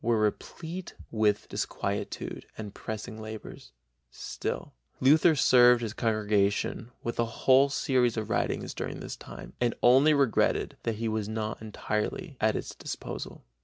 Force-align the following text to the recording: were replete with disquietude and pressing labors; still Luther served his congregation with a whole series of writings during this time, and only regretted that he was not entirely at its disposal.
were 0.03 0.17
replete 0.19 0.95
with 1.11 1.47
disquietude 1.47 2.43
and 2.57 2.73
pressing 2.73 3.21
labors; 3.21 3.71
still 4.09 4.73
Luther 4.99 5.35
served 5.35 5.83
his 5.83 5.93
congregation 5.93 6.89
with 7.03 7.19
a 7.19 7.25
whole 7.45 7.69
series 7.69 8.17
of 8.17 8.27
writings 8.31 8.73
during 8.73 8.99
this 8.99 9.15
time, 9.15 9.53
and 9.61 9.75
only 9.83 10.15
regretted 10.15 10.75
that 10.81 10.95
he 10.95 11.07
was 11.07 11.29
not 11.29 11.61
entirely 11.61 12.35
at 12.41 12.55
its 12.55 12.73
disposal. 12.73 13.43